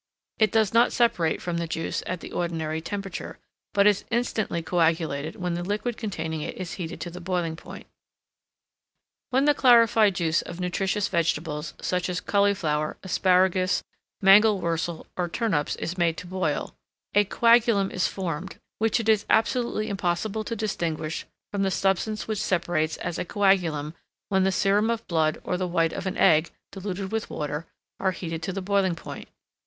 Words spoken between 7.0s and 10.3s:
to the boiling point. When the clarified